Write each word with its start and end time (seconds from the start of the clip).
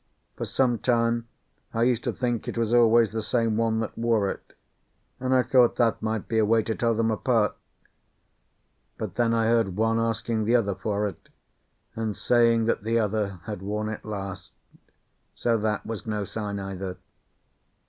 For 0.35 0.45
some 0.45 0.79
time 0.79 1.27
I 1.75 1.83
used 1.83 2.03
to 2.05 2.11
think 2.11 2.47
it 2.47 2.57
was 2.57 2.73
always 2.73 3.11
the 3.11 3.21
same 3.21 3.55
one 3.55 3.81
that 3.81 3.95
wore 3.95 4.31
it, 4.31 4.53
and 5.19 5.31
I 5.31 5.43
thought 5.43 5.75
that 5.75 6.01
might 6.01 6.27
be 6.27 6.39
a 6.39 6.43
way 6.43 6.63
to 6.63 6.73
tell 6.73 6.95
them 6.95 7.11
apart. 7.11 7.55
But 8.97 9.13
then 9.13 9.31
I 9.31 9.45
heard 9.45 9.75
one 9.75 9.99
asking 9.99 10.45
the 10.45 10.55
other 10.55 10.73
for 10.73 11.05
it, 11.07 11.29
and 11.95 12.17
saying 12.17 12.65
that 12.65 12.81
the 12.81 12.97
other 12.97 13.41
had 13.45 13.61
worn 13.61 13.89
it 13.89 14.03
last. 14.03 14.49
So 15.35 15.55
that 15.59 15.85
was 15.85 16.07
no 16.07 16.23
sign 16.25 16.57
either. 16.59 16.97